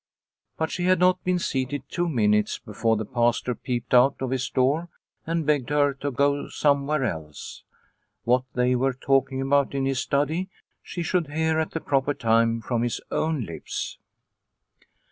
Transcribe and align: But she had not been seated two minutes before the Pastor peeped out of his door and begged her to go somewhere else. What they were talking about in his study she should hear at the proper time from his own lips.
But 0.57 0.71
she 0.71 0.85
had 0.85 0.97
not 0.97 1.23
been 1.23 1.37
seated 1.37 1.83
two 1.87 2.09
minutes 2.09 2.57
before 2.57 2.97
the 2.97 3.05
Pastor 3.05 3.53
peeped 3.53 3.93
out 3.93 4.15
of 4.19 4.31
his 4.31 4.49
door 4.49 4.89
and 5.27 5.45
begged 5.45 5.69
her 5.69 5.93
to 5.93 6.09
go 6.09 6.47
somewhere 6.49 7.05
else. 7.05 7.61
What 8.23 8.45
they 8.55 8.75
were 8.75 8.93
talking 8.93 9.43
about 9.43 9.75
in 9.75 9.85
his 9.85 9.99
study 9.99 10.49
she 10.81 11.03
should 11.03 11.27
hear 11.27 11.59
at 11.59 11.69
the 11.69 11.81
proper 11.81 12.15
time 12.15 12.61
from 12.61 12.81
his 12.81 12.99
own 13.11 13.41
lips. 13.45 13.99